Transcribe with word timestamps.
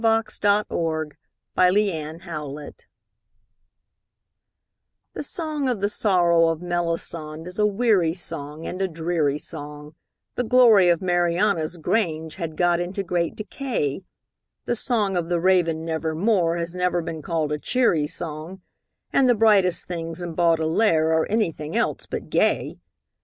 The 0.03 0.23
Song 0.27 0.65
Against 0.71 2.23
Songs 2.23 2.75
The 5.13 5.21
song 5.21 5.69
of 5.69 5.79
the 5.79 5.89
sorrow 5.89 6.47
of 6.47 6.63
Melisande 6.63 7.47
is 7.47 7.59
a 7.59 7.67
weary 7.67 8.15
song 8.15 8.65
and 8.65 8.81
a 8.81 8.87
dreary 8.87 9.37
song, 9.37 9.93
The 10.33 10.43
glory 10.43 10.89
of 10.89 11.03
Mariana's 11.03 11.77
grange 11.77 12.37
had 12.37 12.57
got 12.57 12.79
into 12.79 13.03
great 13.03 13.35
decay, 13.35 14.01
The 14.65 14.75
song 14.75 15.15
of 15.15 15.29
the 15.29 15.39
Raven 15.39 15.85
Never 15.85 16.15
More 16.15 16.57
has 16.57 16.73
never 16.75 17.03
been 17.03 17.21
called 17.21 17.51
a 17.51 17.59
cheery 17.59 18.07
song, 18.07 18.61
And 19.13 19.29
the 19.29 19.35
brightest 19.35 19.85
things 19.85 20.19
in 20.19 20.33
Baudelaire 20.33 21.09
are 21.13 21.27
anything 21.29 21.77
else 21.77 22.07
but 22.07 22.31
gay. 22.31 22.79